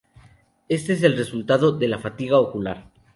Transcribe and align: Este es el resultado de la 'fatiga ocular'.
Este 0.67 0.93
es 0.93 1.03
el 1.03 1.15
resultado 1.15 1.73
de 1.73 1.87
la 1.87 1.99
'fatiga 1.99 2.39
ocular'. 2.39 2.89